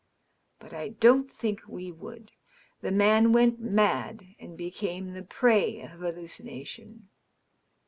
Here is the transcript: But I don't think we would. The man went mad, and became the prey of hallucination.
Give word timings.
But 0.59 0.73
I 0.73 0.89
don't 0.89 1.31
think 1.31 1.67
we 1.67 1.91
would. 1.91 2.31
The 2.81 2.89
man 2.89 3.33
went 3.33 3.59
mad, 3.59 4.23
and 4.39 4.57
became 4.57 5.13
the 5.13 5.21
prey 5.21 5.79
of 5.81 5.91
hallucination. 5.91 7.09